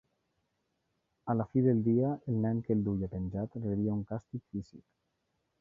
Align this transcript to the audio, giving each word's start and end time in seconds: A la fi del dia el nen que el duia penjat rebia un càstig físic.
A 1.33 1.35
la 1.41 1.45
fi 1.51 1.63
del 1.67 1.83
dia 1.89 2.09
el 2.33 2.41
nen 2.47 2.63
que 2.67 2.73
el 2.79 2.83
duia 2.89 3.13
penjat 3.15 3.61
rebia 3.67 3.95
un 3.99 4.05
càstig 4.15 4.45
físic. 4.55 4.87